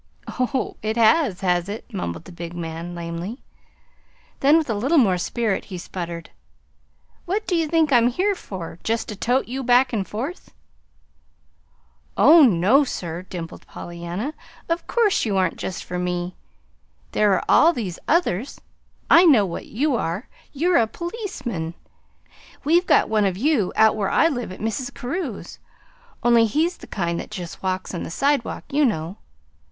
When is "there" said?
17.11-17.33